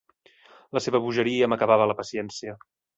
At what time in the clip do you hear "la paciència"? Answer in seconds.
1.95-2.63